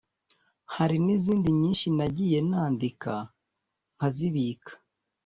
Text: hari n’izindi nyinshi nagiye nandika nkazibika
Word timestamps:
hari 0.75 0.97
n’izindi 1.05 1.49
nyinshi 1.59 1.87
nagiye 1.97 2.39
nandika 2.49 3.13
nkazibika 3.95 4.71